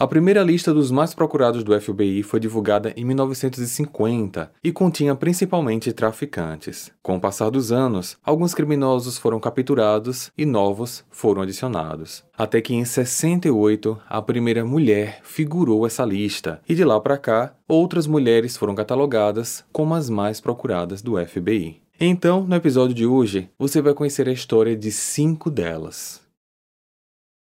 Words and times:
A 0.00 0.06
primeira 0.06 0.42
lista 0.42 0.72
dos 0.72 0.90
mais 0.90 1.12
procurados 1.12 1.62
do 1.62 1.78
FBI 1.78 2.22
foi 2.22 2.40
divulgada 2.40 2.90
em 2.96 3.04
1950 3.04 4.50
e 4.64 4.72
continha 4.72 5.14
principalmente 5.14 5.92
traficantes. 5.92 6.90
Com 7.02 7.16
o 7.18 7.20
passar 7.20 7.50
dos 7.50 7.70
anos, 7.70 8.16
alguns 8.24 8.54
criminosos 8.54 9.18
foram 9.18 9.38
capturados 9.38 10.32
e 10.38 10.46
novos 10.46 11.04
foram 11.10 11.42
adicionados. 11.42 12.24
Até 12.34 12.62
que 12.62 12.72
em 12.72 12.82
68, 12.82 13.98
a 14.08 14.22
primeira 14.22 14.64
mulher 14.64 15.20
figurou 15.22 15.86
essa 15.86 16.02
lista, 16.02 16.62
e 16.66 16.74
de 16.74 16.82
lá 16.82 16.98
para 16.98 17.18
cá, 17.18 17.52
outras 17.68 18.06
mulheres 18.06 18.56
foram 18.56 18.74
catalogadas 18.74 19.66
como 19.70 19.94
as 19.94 20.08
mais 20.08 20.40
procuradas 20.40 21.02
do 21.02 21.22
FBI. 21.22 21.82
Então, 22.00 22.42
no 22.44 22.56
episódio 22.56 22.94
de 22.94 23.04
hoje, 23.04 23.50
você 23.58 23.82
vai 23.82 23.92
conhecer 23.92 24.26
a 24.30 24.32
história 24.32 24.74
de 24.74 24.90
cinco 24.90 25.50
delas. 25.50 26.22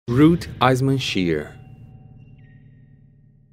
Ruth 0.09 0.49
Eisman 0.61 0.97
Shear 0.97 1.58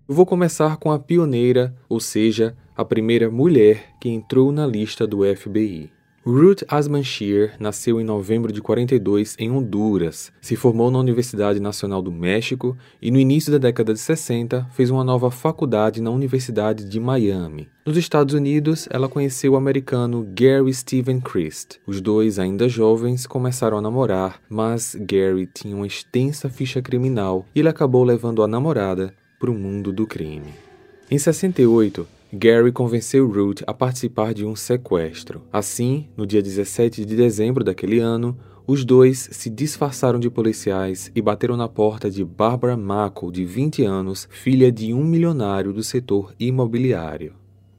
vou 0.09 0.25
começar 0.25 0.76
com 0.76 0.93
a 0.93 0.99
pioneira, 0.99 1.75
ou 1.89 1.99
seja, 1.99 2.57
a 2.76 2.85
primeira 2.85 3.30
mulher 3.30 3.90
que 4.00 4.08
entrou 4.08 4.53
na 4.53 4.67
lista 4.67 5.07
do 5.07 5.22
FBI. 5.25 5.90
Ruth 6.29 6.64
Asman 6.67 7.04
Shear 7.04 7.54
nasceu 7.61 8.00
em 8.00 8.04
novembro 8.04 8.53
de 8.53 8.61
42 8.61 9.36
em 9.39 9.49
Honduras, 9.49 10.32
se 10.40 10.57
formou 10.57 10.90
na 10.90 10.99
Universidade 10.99 11.61
Nacional 11.61 12.03
do 12.03 12.11
México 12.11 12.77
e 13.00 13.13
no 13.13 13.21
início 13.21 13.53
da 13.53 13.58
década 13.58 13.94
de 13.94 14.00
60 14.00 14.66
fez 14.72 14.90
uma 14.90 15.04
nova 15.04 15.30
faculdade 15.30 16.03
na 16.03 16.11
Universidade 16.11 16.85
de 16.85 16.99
Miami. 16.99 17.68
Nos 17.86 17.96
Estados 17.96 18.35
Unidos, 18.35 18.88
ela 18.91 19.08
conheceu 19.08 19.52
o 19.52 19.57
americano 19.57 20.27
Gary 20.35 20.75
Stephen 20.75 21.21
Christ. 21.21 21.79
Os 21.86 22.00
dois, 22.00 22.41
ainda 22.41 22.68
jovens, 22.68 23.25
começaram 23.25 23.79
a 23.79 23.80
namorar, 23.80 24.41
mas 24.49 24.96
Gary 24.99 25.46
tinha 25.46 25.77
uma 25.77 25.86
extensa 25.86 26.49
ficha 26.49 26.82
criminal 26.82 27.46
e 27.54 27.61
ele 27.61 27.68
acabou 27.68 28.02
levando 28.02 28.43
a 28.43 28.49
namorada 28.49 29.14
para 29.39 29.50
o 29.50 29.54
mundo 29.54 29.93
do 29.93 30.07
crime. 30.07 30.54
Em 31.11 31.18
68, 31.18 32.06
Gary 32.33 32.72
convenceu 32.72 33.30
Ruth 33.30 33.62
a 33.66 33.72
participar 33.72 34.34
de 34.34 34.44
um 34.44 34.56
sequestro. 34.56 35.42
Assim, 35.52 36.08
no 36.16 36.27
dia 36.27 36.42
17 36.42 37.05
de 37.05 37.16
dezembro 37.16 37.62
daquele 37.62 38.00
ano, 38.00 38.36
os 38.66 38.84
dois 38.84 39.28
se 39.30 39.48
disfarçaram 39.48 40.19
de 40.19 40.28
policiais 40.28 41.10
e 41.14 41.22
bateram 41.22 41.56
na 41.56 41.69
porta 41.69 42.10
de 42.10 42.25
Barbara 42.25 42.77
Mako, 42.77 43.30
de 43.30 43.44
20 43.44 43.84
anos, 43.84 44.28
filha 44.30 44.72
de 44.72 44.92
um 44.92 45.05
milionário 45.05 45.72
do 45.72 45.84
setor 45.84 46.34
imobiliário. 46.41 47.34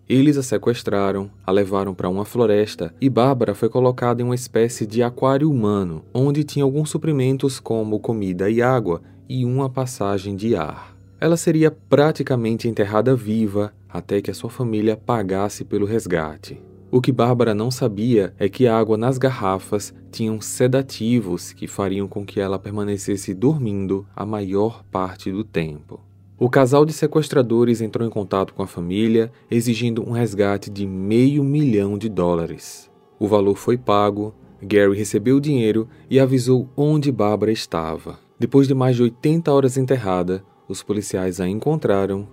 Eles 0.08 0.38
a 0.38 0.44
sequestraram, 0.44 1.30
a 1.46 1.52
levaram 1.52 1.94
para 1.94 2.08
uma 2.08 2.24
floresta 2.24 2.96
e 3.02 3.10
Bárbara 3.10 3.54
foi 3.54 3.68
colocada 3.68 4.22
em 4.22 4.26
uma 4.26 4.36
espécie 4.36 4.88
de 4.88 5.04
aquário 5.04 5.52
humano, 5.52 6.06
onde 6.14 6.46
tinha 6.46 6.64
alguns 6.64 6.90
suprimentos 6.90 7.60
como 7.60 8.00
comida 8.00 8.50
e 8.50 8.62
água 8.62 9.02
e 9.28 9.44
uma 9.44 9.70
passagem 9.70 10.38
de 10.38 10.56
ar. 10.56 10.97
Ela 11.20 11.36
seria 11.36 11.72
praticamente 11.72 12.68
enterrada 12.68 13.16
viva 13.16 13.74
até 13.90 14.22
que 14.22 14.30
a 14.30 14.34
sua 14.34 14.50
família 14.50 14.96
pagasse 14.96 15.66
pelo 15.66 15.86
resgate. 15.86 16.62
O 16.92 17.02
que 17.02 17.12
Bárbara 17.12 17.54
não 17.54 17.70
sabia 17.70 18.34
é 18.38 18.48
que 18.48 18.68
a 18.68 18.78
água 18.78 18.98
nas 18.98 19.18
garrafas 19.18 19.94
tinham 20.12 20.40
sedativos 20.40 21.52
que 21.52 21.68
fariam 21.68 22.08
com 22.08 22.26
que 22.26 22.40
ela 22.40 22.60
permanecesse 22.60 23.34
dormindo 23.34 24.06
a 24.16 24.26
maior 24.26 24.84
parte 24.92 25.32
do 25.32 25.44
tempo. 25.44 26.00
O 26.40 26.50
casal 26.50 26.86
de 26.86 26.94
sequestradores 26.94 27.82
entrou 27.82 28.08
em 28.08 28.12
contato 28.12 28.54
com 28.54 28.62
a 28.62 28.68
família, 28.68 29.32
exigindo 29.50 30.08
um 30.08 30.12
resgate 30.12 30.70
de 30.70 30.86
meio 30.86 31.44
milhão 31.44 31.98
de 31.98 32.08
dólares. 32.08 32.92
O 33.20 33.28
valor 33.28 33.56
foi 33.56 33.76
pago, 33.76 34.36
Gary 34.62 34.96
recebeu 34.96 35.38
o 35.38 35.42
dinheiro 35.42 35.90
e 36.10 36.20
avisou 36.20 36.70
onde 36.78 37.12
Bárbara 37.12 37.52
estava. 37.52 38.20
Depois 38.40 38.68
de 38.68 38.76
mais 38.76 38.96
de 38.96 39.02
80 39.02 39.52
horas 39.52 39.78
enterrada, 39.78 40.44
os 40.68 40.84
policiais 40.84 41.40
a 41.40 41.48
encontraram 41.48 42.28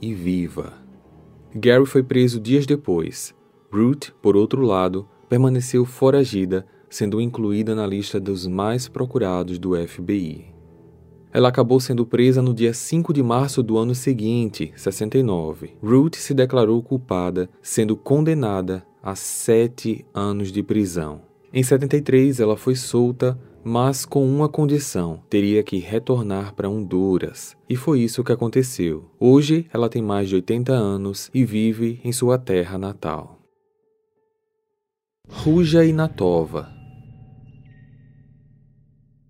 e 0.00 0.14
viva. 0.14 0.74
Gary 1.54 1.86
foi 1.86 2.02
preso 2.02 2.40
dias 2.40 2.66
depois. 2.66 3.34
Ruth, 3.72 4.10
por 4.22 4.36
outro 4.36 4.62
lado, 4.62 5.08
permaneceu 5.28 5.84
foragida, 5.84 6.66
sendo 6.88 7.20
incluída 7.20 7.74
na 7.74 7.86
lista 7.86 8.18
dos 8.18 8.46
mais 8.46 8.88
procurados 8.88 9.58
do 9.58 9.76
FBI. 9.76 10.52
Ela 11.32 11.48
acabou 11.48 11.78
sendo 11.78 12.04
presa 12.04 12.42
no 12.42 12.52
dia 12.52 12.74
5 12.74 13.12
de 13.12 13.22
março 13.22 13.62
do 13.62 13.78
ano 13.78 13.94
seguinte, 13.94 14.72
69. 14.74 15.76
Ruth 15.80 16.16
se 16.16 16.34
declarou 16.34 16.82
culpada, 16.82 17.48
sendo 17.62 17.96
condenada 17.96 18.84
a 19.00 19.14
sete 19.14 20.04
anos 20.12 20.50
de 20.50 20.62
prisão. 20.62 21.29
Em 21.52 21.62
73, 21.62 22.40
ela 22.40 22.56
foi 22.56 22.76
solta 22.76 23.38
mas 23.64 24.04
com 24.04 24.26
uma 24.26 24.48
condição: 24.48 25.22
teria 25.28 25.62
que 25.62 25.78
retornar 25.78 26.54
para 26.54 26.68
Honduras. 26.68 27.56
E 27.68 27.76
foi 27.76 28.00
isso 28.00 28.24
que 28.24 28.32
aconteceu. 28.32 29.10
Hoje 29.18 29.66
ela 29.72 29.88
tem 29.88 30.02
mais 30.02 30.28
de 30.28 30.36
80 30.36 30.72
anos 30.72 31.30
e 31.32 31.44
vive 31.44 32.00
em 32.04 32.12
sua 32.12 32.38
terra 32.38 32.78
natal. 32.78 33.38
Ruja 35.28 35.84
Inatova 35.84 36.68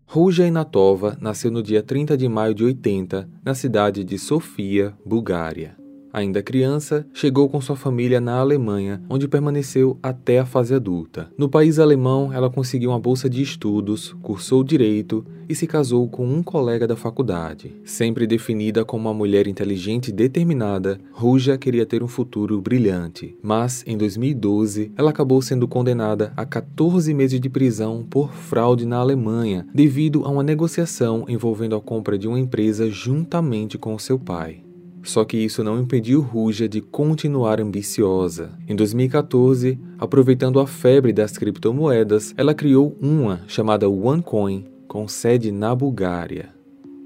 Ruja 0.06 0.46
Inatova 0.46 1.16
nasceu 1.20 1.50
no 1.50 1.62
dia 1.62 1.82
30 1.82 2.16
de 2.16 2.28
maio 2.28 2.54
de 2.54 2.64
80, 2.64 3.28
na 3.44 3.54
cidade 3.54 4.02
de 4.02 4.18
Sofia, 4.18 4.96
Bulgária. 5.04 5.79
Ainda 6.12 6.42
criança, 6.42 7.06
chegou 7.12 7.48
com 7.48 7.60
sua 7.60 7.76
família 7.76 8.20
na 8.20 8.38
Alemanha, 8.38 9.00
onde 9.08 9.28
permaneceu 9.28 9.98
até 10.02 10.40
a 10.40 10.46
fase 10.46 10.74
adulta. 10.74 11.30
No 11.38 11.48
país 11.48 11.78
alemão, 11.78 12.32
ela 12.32 12.50
conseguiu 12.50 12.90
uma 12.90 12.98
bolsa 12.98 13.30
de 13.30 13.42
estudos, 13.42 14.14
cursou 14.20 14.64
direito 14.64 15.24
e 15.48 15.54
se 15.54 15.66
casou 15.66 16.08
com 16.08 16.24
um 16.26 16.42
colega 16.42 16.86
da 16.86 16.96
faculdade. 16.96 17.74
Sempre 17.84 18.26
definida 18.26 18.84
como 18.84 19.08
uma 19.08 19.14
mulher 19.14 19.48
inteligente 19.48 20.08
e 20.08 20.12
determinada, 20.12 21.00
Ruja 21.12 21.58
queria 21.58 21.84
ter 21.84 22.02
um 22.02 22.08
futuro 22.08 22.60
brilhante, 22.60 23.36
mas 23.42 23.84
em 23.86 23.96
2012 23.96 24.92
ela 24.96 25.10
acabou 25.10 25.42
sendo 25.42 25.66
condenada 25.66 26.32
a 26.36 26.44
14 26.44 27.12
meses 27.12 27.40
de 27.40 27.48
prisão 27.48 28.06
por 28.08 28.32
fraude 28.32 28.86
na 28.86 28.98
Alemanha, 28.98 29.66
devido 29.74 30.24
a 30.24 30.28
uma 30.28 30.42
negociação 30.42 31.24
envolvendo 31.28 31.74
a 31.74 31.80
compra 31.80 32.16
de 32.16 32.28
uma 32.28 32.38
empresa 32.38 32.88
juntamente 32.88 33.76
com 33.76 33.98
seu 33.98 34.18
pai. 34.18 34.69
Só 35.02 35.24
que 35.24 35.36
isso 35.36 35.64
não 35.64 35.80
impediu 35.80 36.20
Ruja 36.20 36.68
de 36.68 36.80
continuar 36.80 37.60
ambiciosa. 37.60 38.50
Em 38.68 38.76
2014, 38.76 39.78
aproveitando 39.98 40.60
a 40.60 40.66
febre 40.66 41.12
das 41.12 41.38
criptomoedas, 41.38 42.34
ela 42.36 42.54
criou 42.54 42.96
uma 43.00 43.40
chamada 43.46 43.88
OneCoin, 43.88 44.66
com 44.86 45.06
sede 45.08 45.50
na 45.50 45.74
Bulgária. 45.74 46.50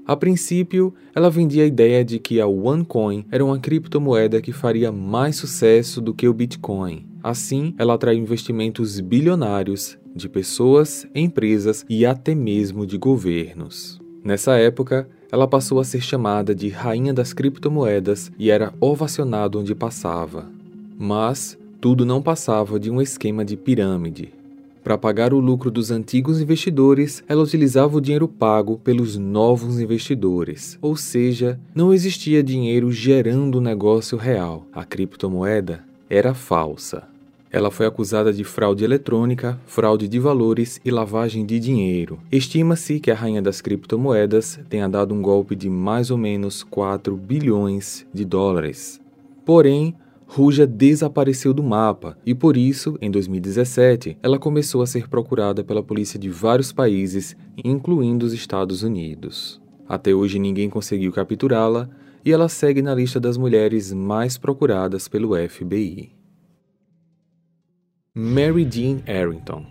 A 0.07 0.15
princípio, 0.15 0.93
ela 1.15 1.31
vendia 1.31 1.63
a 1.63 1.67
ideia 1.67 2.05
de 2.05 2.19
que 2.19 2.39
a 2.39 2.45
OneCoin 2.45 3.25
era 3.31 3.43
uma 3.43 3.57
criptomoeda 3.57 4.39
que 4.39 4.51
faria 4.51 4.91
mais 4.91 5.35
sucesso 5.35 5.99
do 5.99 6.13
que 6.13 6.27
o 6.27 6.33
Bitcoin. 6.33 7.07
Assim, 7.23 7.73
ela 7.77 7.95
atraiu 7.95 8.21
investimentos 8.21 8.99
bilionários 8.99 9.97
de 10.15 10.29
pessoas, 10.29 11.07
empresas 11.15 11.83
e 11.89 12.05
até 12.05 12.35
mesmo 12.35 12.85
de 12.85 12.99
governos. 12.99 13.99
Nessa 14.23 14.57
época, 14.57 15.09
ela 15.35 15.49
passou 15.49 15.81
a 15.81 15.83
ser 15.83 15.99
chamada 15.99 16.55
de 16.55 16.69
Rainha 16.69 17.13
das 17.13 17.33
Criptomoedas 17.33 18.31
e 18.39 18.49
era 18.49 18.73
ovacionada 18.79 19.59
onde 19.59 19.75
passava. 19.75 20.45
Mas 20.97 21.57
tudo 21.81 22.05
não 22.05 22.21
passava 22.21 22.79
de 22.79 22.89
um 22.89 23.01
esquema 23.01 23.43
de 23.43 23.57
pirâmide. 23.57 24.31
Para 24.81 24.97
pagar 24.97 25.33
o 25.33 25.39
lucro 25.41 25.69
dos 25.69 25.91
antigos 25.91 26.39
investidores, 26.39 27.21
ela 27.27 27.43
utilizava 27.43 27.97
o 27.97 27.99
dinheiro 27.99 28.29
pago 28.29 28.79
pelos 28.81 29.17
novos 29.17 29.77
investidores, 29.77 30.79
ou 30.81 30.95
seja, 30.95 31.59
não 31.75 31.93
existia 31.93 32.41
dinheiro 32.41 32.89
gerando 32.89 33.57
um 33.57 33.61
negócio 33.61 34.17
real. 34.17 34.65
A 34.71 34.85
criptomoeda 34.85 35.83
era 36.09 36.33
falsa. 36.33 37.03
Ela 37.55 37.71
foi 37.71 37.85
acusada 37.85 38.33
de 38.33 38.43
fraude 38.43 38.83
eletrônica, 38.83 39.57
fraude 39.65 40.09
de 40.09 40.19
valores 40.19 40.81
e 40.83 40.91
lavagem 40.91 41.45
de 41.45 41.57
dinheiro. 41.57 42.19
Estima-se 42.29 42.99
que 42.99 43.09
a 43.09 43.15
rainha 43.15 43.41
das 43.41 43.61
criptomoedas 43.61 44.59
tenha 44.67 44.89
dado 44.89 45.13
um 45.13 45.21
golpe 45.21 45.55
de 45.55 45.69
mais 45.69 46.11
ou 46.11 46.17
menos 46.17 46.63
4 46.63 47.15
bilhões 47.15 48.05
de 48.13 48.25
dólares. 48.25 48.99
Porém, 49.45 49.95
Ruja 50.27 50.67
desapareceu 50.67 51.53
do 51.53 51.63
mapa 51.63 52.17
e 52.25 52.35
por 52.35 52.57
isso, 52.57 52.97
em 53.01 53.09
2017, 53.09 54.17
ela 54.21 54.37
começou 54.37 54.81
a 54.81 54.85
ser 54.85 55.07
procurada 55.07 55.63
pela 55.63 55.81
polícia 55.81 56.19
de 56.19 56.29
vários 56.29 56.73
países, 56.73 57.37
incluindo 57.63 58.25
os 58.25 58.33
Estados 58.33 58.83
Unidos. 58.83 59.61
Até 59.87 60.13
hoje 60.13 60.39
ninguém 60.39 60.69
conseguiu 60.69 61.13
capturá-la 61.13 61.89
e 62.25 62.33
ela 62.33 62.49
segue 62.49 62.81
na 62.81 62.93
lista 62.93 63.17
das 63.17 63.37
mulheres 63.37 63.93
mais 63.93 64.37
procuradas 64.37 65.07
pelo 65.07 65.37
FBI. 65.47 66.14
Mary 68.17 68.65
Jean 68.71 69.01
Arrington. 69.05 69.65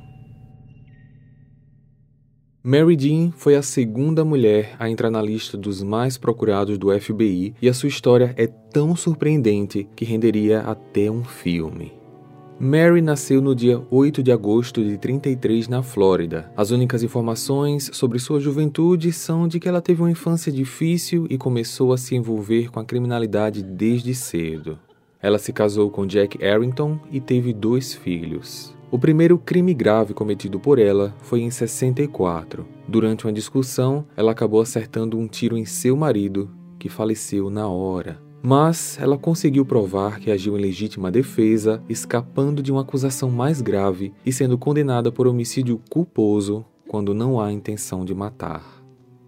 Mary 2.63 2.95
Jean 2.95 3.33
foi 3.35 3.57
a 3.57 3.63
segunda 3.63 4.23
mulher 4.23 4.77
a 4.79 4.91
entrar 4.91 5.11
na 5.11 5.23
lista 5.23 5.57
dos 5.57 5.83
mais 5.83 6.19
procurados 6.19 6.77
do 6.77 6.89
FBI 6.93 7.55
e 7.63 7.71
a 7.71 7.73
sua 7.73 7.89
história 7.89 8.35
é 8.37 8.47
tão 8.47 8.95
surpreendente 8.95 9.89
que 9.97 10.05
renderia 10.05 10.61
até 10.61 11.11
um 11.11 11.25
filme. 11.25 11.95
Mary 12.61 13.01
nasceu 13.01 13.41
no 13.41 13.55
dia 13.55 13.83
8 13.91 14.23
de 14.23 14.31
agosto 14.31 14.85
de 14.85 14.99
33 14.99 15.67
na 15.67 15.83
Flórida. 15.83 16.53
As 16.55 16.71
únicas 16.71 17.03
informações 17.03 17.89
sobre 17.95 18.19
sua 18.19 18.41
juventude 18.41 19.11
são 19.11 19.49
de 19.49 19.59
que 19.59 19.71
ela 19.71 19.81
teve 19.81 20.03
uma 20.03 20.11
infância 20.11 20.53
difícil 20.53 21.27
e 21.31 21.39
começou 21.39 21.95
a 21.95 21.97
se 21.97 22.15
envolver 22.15 22.71
com 22.71 22.79
a 22.79 22.85
criminalidade 22.85 23.63
desde 23.63 24.15
cedo. 24.15 24.79
Ela 25.25 25.39
se 25.39 25.55
casou 25.55 25.89
com 25.89 26.05
Jack 26.05 26.45
Arrington 26.45 27.01
e 27.11 27.19
teve 27.19 27.55
dois 27.55 27.95
filhos. 27.95 28.77
O 28.91 28.99
primeiro 28.99 29.39
crime 29.39 29.73
grave 29.73 30.13
cometido 30.13 30.61
por 30.61 30.79
ela 30.79 31.15
foi 31.23 31.41
em 31.41 31.51
64. 31.51 32.67
Durante 32.87 33.25
uma 33.25 33.33
discussão, 33.33 34.05
ela 34.19 34.33
acabou 34.33 34.61
acertando 34.61 35.17
um 35.19 35.27
tiro 35.27 35.57
em 35.57 35.65
seu 35.65 35.97
marido, 35.97 36.51
que 36.79 36.91
faleceu 36.91 37.49
na 37.49 37.67
hora. 37.67 38.21
Mas 38.43 38.99
ela 39.01 39.17
conseguiu 39.17 39.65
provar 39.65 40.21
que 40.21 40.31
agiu 40.31 40.59
em 40.59 40.61
legítima 40.61 41.11
defesa, 41.11 41.83
escapando 41.89 42.63
de 42.63 42.71
uma 42.71 42.83
acusação 42.83 43.31
mais 43.31 43.63
grave 43.63 44.13
e 44.27 44.31
sendo 44.31 44.59
condenada 44.59 45.11
por 45.11 45.27
homicídio 45.27 45.81
culposo 45.89 46.67
quando 46.87 47.15
não 47.15 47.41
há 47.41 47.51
intenção 47.51 48.05
de 48.05 48.15
matar. 48.15 48.84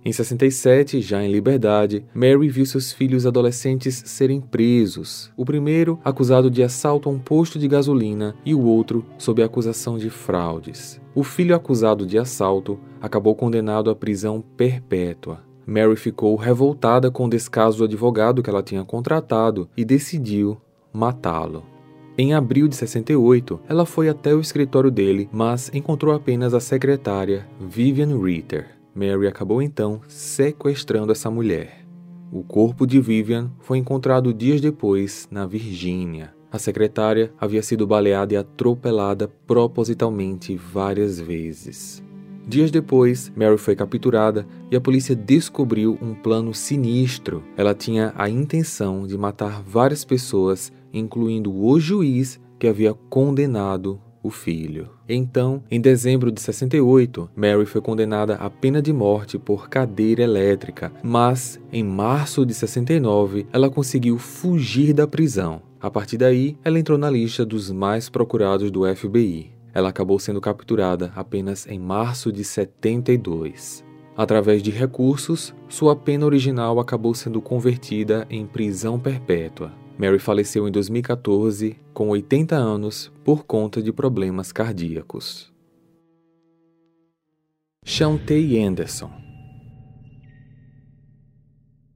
Em 0.06 0.12
67, 0.12 1.00
já 1.00 1.24
em 1.24 1.32
liberdade, 1.32 2.04
Mary 2.14 2.48
viu 2.48 2.64
seus 2.64 2.92
filhos 2.92 3.26
adolescentes 3.26 4.04
serem 4.06 4.40
presos. 4.40 5.32
O 5.36 5.44
primeiro 5.44 5.98
acusado 6.04 6.48
de 6.48 6.62
assalto 6.62 7.08
a 7.08 7.12
um 7.12 7.18
posto 7.18 7.58
de 7.58 7.66
gasolina 7.66 8.36
e 8.44 8.54
o 8.54 8.62
outro 8.62 9.04
sob 9.18 9.42
acusação 9.42 9.98
de 9.98 10.08
fraudes. 10.08 11.00
O 11.12 11.24
filho 11.24 11.56
acusado 11.56 12.06
de 12.06 12.16
assalto 12.18 12.78
acabou 13.02 13.34
condenado 13.34 13.90
à 13.90 13.96
prisão 13.96 14.40
perpétua. 14.56 15.40
Mary 15.66 15.96
ficou 15.96 16.36
revoltada 16.36 17.10
com 17.10 17.24
o 17.24 17.28
descaso 17.28 17.78
do 17.78 17.84
advogado 17.86 18.44
que 18.44 18.48
ela 18.48 18.62
tinha 18.62 18.84
contratado 18.84 19.68
e 19.76 19.84
decidiu 19.84 20.56
matá-lo. 20.92 21.64
Em 22.16 22.32
abril 22.32 22.68
de 22.68 22.76
68, 22.76 23.58
ela 23.68 23.84
foi 23.84 24.08
até 24.08 24.32
o 24.32 24.40
escritório 24.40 24.90
dele, 24.92 25.28
mas 25.32 25.68
encontrou 25.74 26.14
apenas 26.14 26.54
a 26.54 26.60
secretária 26.60 27.44
Vivian 27.60 28.16
Ritter. 28.22 28.75
Mary 28.96 29.26
acabou 29.26 29.60
então 29.60 30.00
sequestrando 30.08 31.12
essa 31.12 31.30
mulher. 31.30 31.84
O 32.32 32.42
corpo 32.42 32.86
de 32.86 32.98
Vivian 32.98 33.52
foi 33.60 33.76
encontrado 33.76 34.32
dias 34.32 34.58
depois 34.58 35.28
na 35.30 35.46
Virgínia. 35.46 36.34
A 36.50 36.58
secretária 36.58 37.30
havia 37.38 37.62
sido 37.62 37.86
baleada 37.86 38.32
e 38.32 38.36
atropelada 38.38 39.28
propositalmente 39.46 40.56
várias 40.56 41.20
vezes. 41.20 42.02
Dias 42.48 42.70
depois, 42.70 43.30
Mary 43.36 43.58
foi 43.58 43.76
capturada 43.76 44.46
e 44.70 44.76
a 44.76 44.80
polícia 44.80 45.14
descobriu 45.14 45.98
um 46.00 46.14
plano 46.14 46.54
sinistro. 46.54 47.44
Ela 47.56 47.74
tinha 47.74 48.14
a 48.16 48.30
intenção 48.30 49.06
de 49.06 49.18
matar 49.18 49.62
várias 49.62 50.04
pessoas, 50.04 50.72
incluindo 50.92 51.54
o 51.54 51.78
juiz 51.78 52.40
que 52.58 52.66
havia 52.66 52.94
condenado 53.10 54.00
o 54.26 54.30
filho. 54.30 54.90
Então, 55.08 55.62
em 55.70 55.80
dezembro 55.80 56.32
de 56.32 56.40
68, 56.40 57.30
Mary 57.36 57.66
foi 57.66 57.80
condenada 57.80 58.34
à 58.34 58.50
pena 58.50 58.82
de 58.82 58.92
morte 58.92 59.38
por 59.38 59.68
cadeira 59.68 60.22
elétrica, 60.22 60.92
mas 61.02 61.60
em 61.72 61.82
março 61.82 62.44
de 62.44 62.54
69 62.54 63.46
ela 63.52 63.70
conseguiu 63.70 64.18
fugir 64.18 64.92
da 64.92 65.06
prisão. 65.06 65.62
A 65.80 65.90
partir 65.90 66.16
daí, 66.16 66.56
ela 66.64 66.78
entrou 66.78 66.98
na 66.98 67.10
lista 67.10 67.44
dos 67.44 67.70
mais 67.70 68.08
procurados 68.08 68.70
do 68.70 68.82
FBI. 68.94 69.52
Ela 69.72 69.90
acabou 69.90 70.18
sendo 70.18 70.40
capturada 70.40 71.12
apenas 71.14 71.66
em 71.66 71.78
março 71.78 72.32
de 72.32 72.42
72. 72.42 73.84
Através 74.16 74.62
de 74.62 74.70
recursos, 74.70 75.54
sua 75.68 75.94
pena 75.94 76.24
original 76.24 76.80
acabou 76.80 77.14
sendo 77.14 77.42
convertida 77.42 78.26
em 78.30 78.46
prisão 78.46 78.98
perpétua. 78.98 79.70
Mary 79.98 80.18
faleceu 80.18 80.68
em 80.68 80.70
2014, 80.70 81.78
com 81.94 82.08
80 82.10 82.54
anos, 82.54 83.10
por 83.24 83.44
conta 83.44 83.82
de 83.82 83.92
problemas 83.92 84.52
cardíacos. 84.52 85.50
Chantay 87.84 88.58
Anderson 88.62 89.10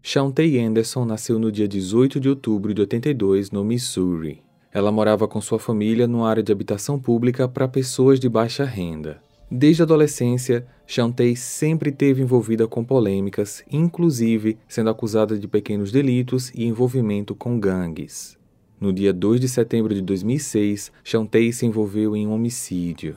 Chantay 0.02 0.58
Anderson 0.58 1.04
nasceu 1.04 1.38
no 1.38 1.52
dia 1.52 1.68
18 1.68 2.18
de 2.18 2.28
outubro 2.28 2.72
de 2.72 2.80
82 2.80 3.50
no 3.50 3.62
Missouri. 3.62 4.42
Ela 4.72 4.90
morava 4.90 5.28
com 5.28 5.40
sua 5.40 5.58
família 5.58 6.06
numa 6.06 6.28
área 6.28 6.42
de 6.42 6.50
habitação 6.50 6.98
pública 6.98 7.46
para 7.46 7.68
pessoas 7.68 8.18
de 8.18 8.28
baixa 8.28 8.64
renda. 8.64 9.22
Desde 9.50 9.82
a 9.82 9.84
adolescência, 9.84 10.64
Chantei 10.86 11.34
sempre 11.34 11.90
esteve 11.90 12.22
envolvida 12.22 12.68
com 12.68 12.84
polêmicas, 12.84 13.64
inclusive 13.68 14.56
sendo 14.68 14.90
acusada 14.90 15.36
de 15.36 15.48
pequenos 15.48 15.90
delitos 15.90 16.52
e 16.54 16.64
envolvimento 16.64 17.34
com 17.34 17.58
gangues. 17.58 18.38
No 18.80 18.92
dia 18.92 19.12
2 19.12 19.40
de 19.40 19.48
setembro 19.48 19.92
de 19.92 20.02
2006, 20.02 20.92
Chantei 21.02 21.52
se 21.52 21.66
envolveu 21.66 22.14
em 22.14 22.28
um 22.28 22.32
homicídio. 22.32 23.16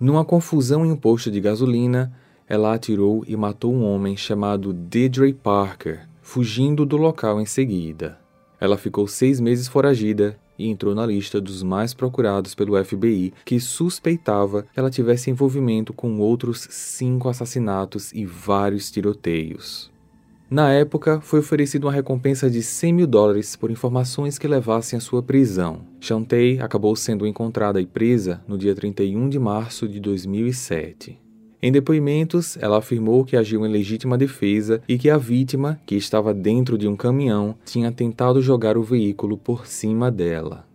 Numa 0.00 0.24
confusão 0.24 0.86
em 0.86 0.90
um 0.90 0.96
posto 0.96 1.30
de 1.30 1.38
gasolina, 1.38 2.12
ela 2.48 2.74
atirou 2.74 3.22
e 3.28 3.36
matou 3.36 3.72
um 3.72 3.84
homem 3.84 4.16
chamado 4.16 4.72
Deidre 4.72 5.34
Parker, 5.34 6.08
fugindo 6.22 6.86
do 6.86 6.96
local 6.96 7.40
em 7.42 7.46
seguida. 7.46 8.18
Ela 8.58 8.78
ficou 8.78 9.06
seis 9.06 9.38
meses 9.38 9.68
foragida 9.68 10.38
e 10.58 10.68
entrou 10.68 10.94
na 10.94 11.06
lista 11.06 11.40
dos 11.40 11.62
mais 11.62 11.94
procurados 11.94 12.54
pelo 12.54 12.82
FBI, 12.82 13.32
que 13.44 13.58
suspeitava 13.58 14.62
que 14.62 14.78
ela 14.78 14.90
tivesse 14.90 15.30
envolvimento 15.30 15.92
com 15.92 16.18
outros 16.18 16.66
cinco 16.70 17.28
assassinatos 17.28 18.12
e 18.12 18.24
vários 18.24 18.90
tiroteios. 18.90 19.92
Na 20.50 20.70
época, 20.70 21.20
foi 21.20 21.40
oferecida 21.40 21.86
uma 21.86 21.92
recompensa 21.92 22.48
de 22.50 22.62
100 22.62 22.92
mil 22.92 23.06
dólares 23.06 23.56
por 23.56 23.70
informações 23.70 24.38
que 24.38 24.46
levassem 24.46 24.96
à 24.96 25.00
sua 25.00 25.22
prisão. 25.22 25.80
Chantay 25.98 26.60
acabou 26.60 26.94
sendo 26.94 27.26
encontrada 27.26 27.80
e 27.80 27.86
presa 27.86 28.40
no 28.46 28.58
dia 28.58 28.74
31 28.74 29.28
de 29.28 29.38
março 29.38 29.88
de 29.88 29.98
2007. 29.98 31.23
Em 31.66 31.72
depoimentos, 31.72 32.58
ela 32.60 32.76
afirmou 32.76 33.24
que 33.24 33.38
agiu 33.38 33.64
em 33.64 33.70
legítima 33.70 34.18
defesa 34.18 34.82
e 34.86 34.98
que 34.98 35.08
a 35.08 35.16
vítima, 35.16 35.80
que 35.86 35.94
estava 35.94 36.34
dentro 36.34 36.76
de 36.76 36.86
um 36.86 36.94
caminhão, 36.94 37.54
tinha 37.64 37.90
tentado 37.90 38.42
jogar 38.42 38.76
o 38.76 38.82
veículo 38.82 39.38
por 39.38 39.66
cima 39.66 40.10
dela. 40.10 40.66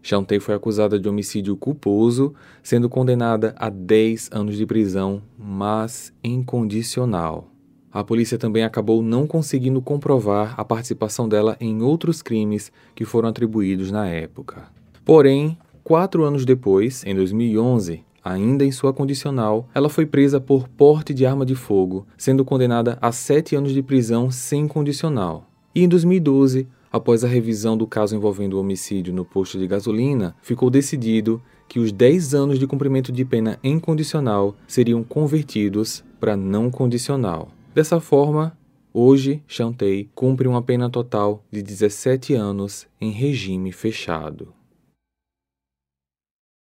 Chantei 0.00 0.40
foi 0.40 0.54
acusada 0.54 0.98
de 0.98 1.06
homicídio 1.06 1.54
culposo, 1.54 2.32
sendo 2.62 2.88
condenada 2.88 3.54
a 3.58 3.68
10 3.68 4.30
anos 4.32 4.56
de 4.56 4.64
prisão, 4.64 5.20
mas 5.38 6.14
incondicional. 6.24 7.50
A 7.92 8.02
polícia 8.02 8.38
também 8.38 8.64
acabou 8.64 9.02
não 9.02 9.26
conseguindo 9.26 9.82
comprovar 9.82 10.58
a 10.58 10.64
participação 10.64 11.28
dela 11.28 11.58
em 11.60 11.82
outros 11.82 12.22
crimes 12.22 12.72
que 12.94 13.04
foram 13.04 13.28
atribuídos 13.28 13.90
na 13.90 14.08
época. 14.08 14.62
Porém, 15.04 15.58
quatro 15.84 16.24
anos 16.24 16.46
depois, 16.46 17.04
em 17.04 17.14
2011, 17.14 18.07
Ainda 18.24 18.64
em 18.64 18.72
sua 18.72 18.92
condicional, 18.92 19.68
ela 19.74 19.88
foi 19.88 20.04
presa 20.04 20.40
por 20.40 20.68
porte 20.68 21.14
de 21.14 21.24
arma 21.24 21.46
de 21.46 21.54
fogo, 21.54 22.06
sendo 22.16 22.44
condenada 22.44 22.98
a 23.00 23.12
sete 23.12 23.54
anos 23.54 23.72
de 23.72 23.82
prisão 23.82 24.30
sem 24.30 24.66
condicional. 24.66 25.46
E 25.74 25.82
em 25.82 25.88
2012, 25.88 26.66
após 26.90 27.24
a 27.24 27.28
revisão 27.28 27.76
do 27.76 27.86
caso 27.86 28.16
envolvendo 28.16 28.54
o 28.54 28.60
homicídio 28.60 29.14
no 29.14 29.24
posto 29.24 29.58
de 29.58 29.66
gasolina, 29.66 30.34
ficou 30.42 30.70
decidido 30.70 31.40
que 31.68 31.78
os 31.78 31.92
10 31.92 32.34
anos 32.34 32.58
de 32.58 32.66
cumprimento 32.66 33.12
de 33.12 33.24
pena 33.24 33.58
em 33.62 33.78
condicional 33.78 34.56
seriam 34.66 35.04
convertidos 35.04 36.02
para 36.18 36.36
não 36.36 36.70
condicional. 36.70 37.50
Dessa 37.74 38.00
forma, 38.00 38.56
hoje 38.92 39.42
Chantei 39.46 40.08
cumpre 40.14 40.48
uma 40.48 40.62
pena 40.62 40.88
total 40.88 41.44
de 41.50 41.62
17 41.62 42.34
anos 42.34 42.86
em 43.00 43.10
regime 43.10 43.70
fechado. 43.70 44.52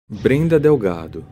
Brenda 0.09 0.59
Delgado 0.59 1.25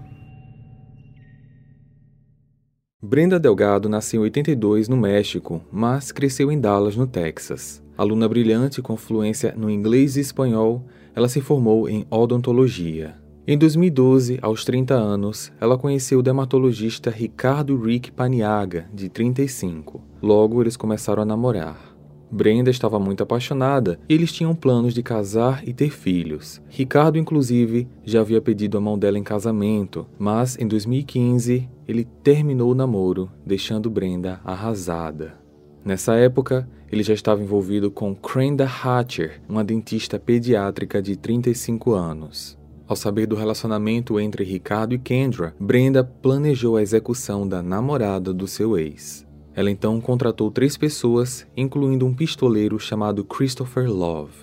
Brenda 3.06 3.40
Delgado 3.40 3.88
nasceu 3.88 4.22
em 4.22 4.24
82 4.24 4.90
no 4.90 4.98
México, 4.98 5.62
mas 5.72 6.12
cresceu 6.12 6.52
em 6.52 6.60
Dallas, 6.60 6.96
no 6.96 7.06
Texas. 7.06 7.84
Aluna 7.96 8.28
brilhante 8.28 8.82
com 8.82 8.98
fluência 8.98 9.54
no 9.56 9.70
inglês 9.70 10.18
e 10.18 10.22
espanhol, 10.22 10.84
ela 11.14 11.30
se 11.30 11.40
formou 11.40 11.88
em 11.88 12.08
odontologia. 12.10 13.16
Em 13.48 13.60
2012, 13.60 14.40
aos 14.42 14.66
30 14.66 14.96
anos, 14.96 15.54
ela 15.62 15.78
conheceu 15.78 16.18
o 16.18 16.24
dermatologista 16.24 17.12
Ricardo 17.12 17.80
Rick 17.80 18.12
Paniaga, 18.12 18.88
de 18.92 19.08
35. 19.08 20.02
Logo, 20.20 20.60
eles 20.60 20.76
começaram 20.76 21.22
a 21.22 21.26
namorar. 21.26 21.95
Brenda 22.32 22.70
estava 22.70 23.00
muito 23.00 23.24
apaixonada 23.24 24.00
e 24.10 24.14
eles 24.14 24.32
tinham 24.32 24.56
planos 24.56 24.94
de 24.94 25.04
casar 25.04 25.68
e 25.68 25.74
ter 25.74 25.90
filhos. 25.90 26.62
Ricardo, 26.70 27.18
inclusive, 27.18 27.88
já 28.04 28.22
havia 28.22 28.42
pedido 28.42 28.78
a 28.78 28.82
mão 28.82 28.98
dela 28.98 29.18
em 29.18 29.24
casamento, 29.24 30.06
mas 30.18 30.58
em 30.58 30.68
2015 30.68 31.70
ele 31.88 32.06
terminou 32.24 32.72
o 32.72 32.76
namoro, 32.76 33.30
deixando 33.46 33.90
Brenda 33.90 34.42
arrasada. 34.44 35.36
Nessa 35.84 36.16
época, 36.16 36.68
ele 36.92 37.04
já 37.04 37.14
estava 37.14 37.42
envolvido 37.42 37.92
com 37.92 38.16
Crenda 38.16 38.66
Hatcher, 38.66 39.42
uma 39.48 39.64
dentista 39.64 40.18
pediátrica 40.18 41.02
de 41.02 41.16
35 41.16 41.94
anos. 41.94 42.58
Ao 42.88 42.96
saber 42.96 43.26
do 43.26 43.36
relacionamento 43.36 44.20
entre 44.20 44.44
Ricardo 44.44 44.94
e 44.94 45.00
Kendra, 45.00 45.56
Brenda 45.60 46.04
planejou 46.04 46.78
a 46.78 46.84
execução 46.84 47.48
da 47.48 47.62
namorada 47.62 48.32
do 48.32 48.48
seu 48.48 48.78
ex. 48.78 49.25
Ela 49.56 49.72
então 49.72 50.02
contratou 50.02 50.52
três 50.52 50.76
pessoas, 50.76 51.48
incluindo 51.56 52.06
um 52.06 52.14
pistoleiro 52.14 52.78
chamado 52.78 53.24
Christopher 53.24 53.90
Love. 53.90 54.34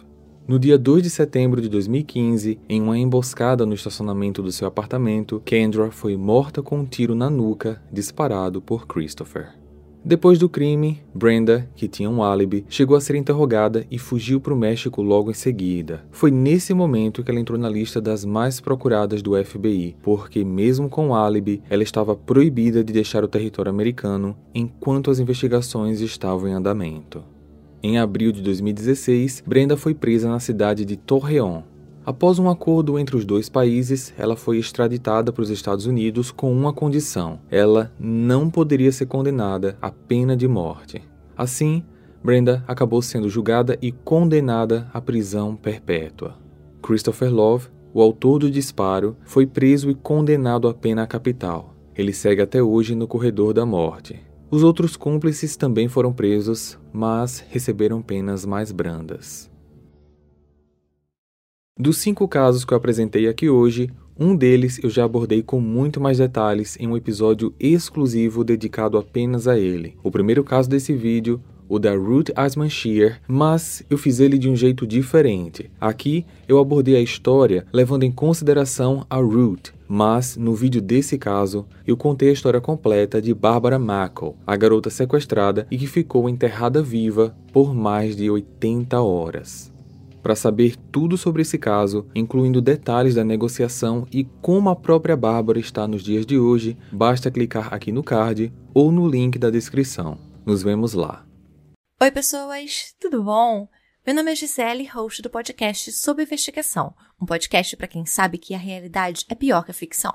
No 0.49 0.59
dia 0.59 0.77
2 0.77 1.03
de 1.03 1.11
setembro 1.11 1.61
de 1.61 1.69
2015, 1.69 2.59
em 2.69 2.83
uma 2.83 2.99
emboscada 2.99 3.65
no 3.65 3.75
estacionamento 3.75 4.43
do 4.43 4.51
seu 4.51 4.67
apartamento, 4.67 5.41
Kendra 5.45 5.91
foi 5.91 6.17
morta 6.17 6.63
com 6.63 6.81
um 6.81 6.85
tiro 6.85 7.15
na 7.15 7.31
nuca 7.31 7.81
disparado 7.93 8.61
por 8.61 8.87
Christopher. 8.87 9.62
Depois 10.05 10.37
do 10.37 10.49
crime, 10.49 11.01
Brenda, 11.15 11.71
que 11.77 11.87
tinha 11.87 12.11
um 12.11 12.25
álibi, 12.25 12.65
chegou 12.69 12.97
a 12.97 13.01
ser 13.01 13.15
interrogada 13.15 13.87
e 13.89 13.99
fugiu 13.99 14.41
para 14.41 14.53
o 14.53 14.57
México 14.57 15.01
logo 15.01 15.31
em 15.31 15.35
seguida. 15.35 16.05
Foi 16.11 16.29
nesse 16.29 16.75
momento 16.75 17.23
que 17.23 17.31
ela 17.31 17.39
entrou 17.39 17.57
na 17.57 17.69
lista 17.69 18.01
das 18.01 18.25
mais 18.25 18.61
procuradas 18.61 19.23
do 19.23 19.33
FBI, 19.45 19.95
porque, 20.03 20.45
mesmo 20.45 20.89
com 20.89 21.11
o 21.11 21.15
álibi, 21.15 21.63
ela 21.71 21.85
estava 21.85 22.17
proibida 22.17 22.83
de 22.83 22.93
deixar 22.93 23.23
o 23.23 23.29
território 23.29 23.71
americano 23.71 24.37
enquanto 24.53 25.09
as 25.09 25.21
investigações 25.21 26.01
estavam 26.01 26.49
em 26.49 26.53
andamento. 26.53 27.23
Em 27.81 27.99
abril 27.99 28.33
de 28.33 28.43
2016, 28.43 29.45
Brenda 29.47 29.77
foi 29.77 29.95
presa 29.95 30.29
na 30.29 30.41
cidade 30.41 30.85
de 30.85 30.97
Torreón, 30.97 31.63
Após 32.05 32.39
um 32.41 32.51
acordo 32.51 32.99
entre 32.99 33.17
os 33.17 33.25
dois 33.25 33.49
países, 33.49 34.13
ela 34.19 34.35
foi 34.35 34.59
extraditada 34.59 35.33
para 35.33 35.43
os 35.43 35.51
Estados 35.51 35.87
Unidos 35.87 36.33
com 36.33 36.53
uma 36.53 36.73
condição: 36.73 37.39
ela 37.51 37.93
não 37.99 38.51
poderia 38.51 38.91
ser 38.91 39.07
condenada 39.07 39.79
à 39.81 39.91
pena 39.91 40.37
de 40.37 40.49
morte. 40.49 41.01
Assim, 41.37 41.85
Brenda 42.23 42.65
acabou 42.67 43.01
sendo 43.03 43.29
julgada 43.29 43.79
e 43.81 43.93
condenada 43.93 44.89
à 44.93 45.01
prisão 45.01 45.55
perpétua. 45.55 46.37
Christopher 46.83 47.33
Love, 47.33 47.69
o 47.95 48.03
autor 48.03 48.41
do 48.41 48.51
disparo, 48.51 49.17
foi 49.25 49.47
preso 49.47 49.89
e 49.91 49.95
condenado 49.95 50.67
à 50.67 50.75
pena 50.75 51.07
capital. 51.07 51.75
Ele 51.95 52.13
segue 52.13 52.43
até 52.43 52.63
hoje 52.63 52.95
no 52.95 53.07
corredor 53.07 53.53
da 53.53 53.67
morte. 53.67 54.21
Os 54.51 54.63
outros 54.63 54.97
cúmplices 54.97 55.57
também 55.57 55.89
foram 55.89 56.13
presos, 56.13 56.79
mas 56.93 57.45
receberam 57.49 58.03
penas 58.03 58.45
mais 58.45 58.73
brandas. 58.73 59.52
Dos 61.79 61.97
cinco 61.97 62.29
casos 62.29 62.67
que 62.67 62.75
eu 62.75 62.77
apresentei 62.77 63.27
aqui 63.27 63.49
hoje, 63.49 63.91
um 64.19 64.37
deles 64.37 64.79
eu 64.85 64.91
já 64.91 65.05
abordei 65.05 65.43
com 65.43 65.59
muito 65.59 65.99
mais 65.99 66.19
detalhes 66.19 66.77
em 66.79 66.87
um 66.87 66.99
episódio 66.99 67.55
exclusivo 67.59 68.45
dedicado 68.45 68.99
apenas 68.99 69.49
a 69.49 69.59
ele. 69.59 69.97
O 70.03 70.11
primeiro 70.11 70.45
caso 70.45 70.69
desse 70.69 70.93
vídeo, 70.93 71.41
o 71.67 71.79
da 71.79 71.97
Ruth 71.97 72.29
Asman 72.37 72.69
Shear, 72.69 73.23
mas 73.27 73.83
eu 73.89 73.97
fiz 73.97 74.21
ele 74.21 74.37
de 74.37 74.51
um 74.51 74.55
jeito 74.55 74.87
diferente. 74.87 75.71
Aqui 75.81 76.27
eu 76.47 76.59
abordei 76.59 76.95
a 76.95 77.01
história 77.01 77.67
levando 77.73 78.03
em 78.03 78.13
consideração 78.13 79.07
a 79.09 79.17
Ruth, 79.17 79.71
mas 79.89 80.37
no 80.37 80.55
vídeo 80.55 80.83
desse 80.83 81.17
caso 81.17 81.67
eu 81.87 81.97
contei 81.97 82.29
a 82.29 82.35
história 82.35 82.61
completa 82.61 83.21
de 83.21 83.33
Barbara 83.33 83.79
Mackle, 83.79 84.35
a 84.47 84.55
garota 84.57 84.91
sequestrada 84.91 85.67
e 85.71 85.79
que 85.79 85.87
ficou 85.87 86.29
enterrada 86.29 86.83
viva 86.83 87.35
por 87.51 87.75
mais 87.75 88.15
de 88.15 88.29
80 88.29 89.01
horas. 89.01 89.72
Para 90.23 90.37
saber 90.37 90.77
tudo 90.93 91.19
sobre 91.19 91.43
esse 91.43 91.59
caso, 91.59 92.07
incluindo 92.15 92.63
detalhes 92.63 93.17
da 93.17 93.25
negociação 93.25 94.07
e 94.13 94.25
como 94.41 94.71
a 94.71 94.77
própria 94.77 95.17
Bárbara 95.17 95.59
está 95.59 95.89
nos 95.89 96.03
dias 96.03 96.25
de 96.25 96.39
hoje, 96.39 96.79
basta 96.93 97.31
clicar 97.31 97.75
aqui 97.75 97.91
no 97.91 98.05
card 98.05 98.53
ou 98.73 98.93
no 98.93 99.09
link 99.09 99.37
da 99.37 99.51
descrição. 99.51 100.17
Nos 100.47 100.63
vemos 100.63 100.93
lá. 100.93 101.27
Oi, 102.01 102.11
pessoas, 102.13 102.95
tudo 103.01 103.23
bom? 103.25 103.69
Meu 104.07 104.15
nome 104.15 104.31
é 104.31 104.37
Gisele, 104.37 104.87
host 104.87 105.23
do 105.23 105.31
podcast 105.31 105.91
Sob 105.91 106.23
Investigação, 106.23 106.95
um 107.21 107.27
podcast 107.27 107.77
para 107.77 107.89
quem 107.89 108.07
sabe 108.07 108.39
que 108.39 108.55
a 108.55 108.59
realidade 108.59 109.25
é 109.29 109.35
pior 109.35 109.65
que 109.65 109.73
a 109.73 109.75
ficção. 109.75 110.15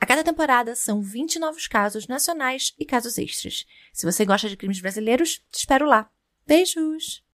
A 0.00 0.06
cada 0.06 0.24
temporada 0.24 0.74
são 0.74 1.00
20 1.00 1.38
novos 1.38 1.68
casos 1.68 2.08
nacionais 2.08 2.72
e 2.78 2.84
casos 2.84 3.18
extras. 3.18 3.64
Se 3.92 4.04
você 4.04 4.24
gosta 4.24 4.48
de 4.48 4.56
crimes 4.56 4.80
brasileiros, 4.80 5.40
te 5.50 5.58
espero 5.58 5.86
lá. 5.86 6.10
Beijos! 6.44 7.22